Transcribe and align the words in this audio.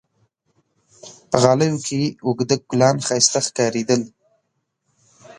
په 1.29 1.37
غالیو 1.43 1.77
کې 1.87 2.01
اوږده 2.25 2.55
ګلان 2.69 2.97
ښایسته 3.07 3.39
ښکارېدل. 3.47 4.01